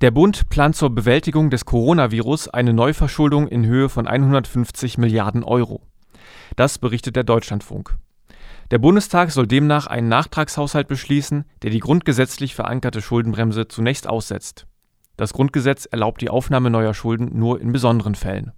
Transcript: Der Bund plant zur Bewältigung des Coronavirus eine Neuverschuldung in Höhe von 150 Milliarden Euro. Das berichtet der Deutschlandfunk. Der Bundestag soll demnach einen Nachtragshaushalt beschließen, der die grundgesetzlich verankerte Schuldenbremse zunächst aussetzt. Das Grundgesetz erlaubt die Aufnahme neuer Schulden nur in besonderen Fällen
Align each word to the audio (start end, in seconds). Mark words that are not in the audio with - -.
Der 0.00 0.10
Bund 0.10 0.48
plant 0.48 0.76
zur 0.76 0.88
Bewältigung 0.94 1.50
des 1.50 1.66
Coronavirus 1.66 2.48
eine 2.48 2.72
Neuverschuldung 2.72 3.48
in 3.48 3.66
Höhe 3.66 3.90
von 3.90 4.06
150 4.06 4.96
Milliarden 4.96 5.44
Euro. 5.44 5.82
Das 6.56 6.78
berichtet 6.78 7.16
der 7.16 7.24
Deutschlandfunk. 7.24 7.98
Der 8.70 8.78
Bundestag 8.78 9.30
soll 9.30 9.46
demnach 9.46 9.88
einen 9.88 10.08
Nachtragshaushalt 10.08 10.88
beschließen, 10.88 11.44
der 11.60 11.70
die 11.70 11.80
grundgesetzlich 11.80 12.54
verankerte 12.54 13.02
Schuldenbremse 13.02 13.68
zunächst 13.68 14.08
aussetzt. 14.08 14.66
Das 15.18 15.34
Grundgesetz 15.34 15.84
erlaubt 15.84 16.22
die 16.22 16.30
Aufnahme 16.30 16.70
neuer 16.70 16.94
Schulden 16.94 17.38
nur 17.38 17.60
in 17.60 17.70
besonderen 17.70 18.14
Fällen 18.14 18.52